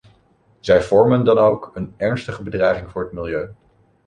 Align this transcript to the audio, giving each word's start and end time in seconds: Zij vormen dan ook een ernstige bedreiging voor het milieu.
Zij 0.59 0.81
vormen 0.83 1.25
dan 1.25 1.37
ook 1.37 1.71
een 1.73 1.93
ernstige 1.97 2.43
bedreiging 2.43 2.89
voor 2.91 3.03
het 3.03 3.11
milieu. 3.13 3.49